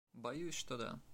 Боюсь, 0.13 0.55
что 0.55 0.77
да. 0.77 1.01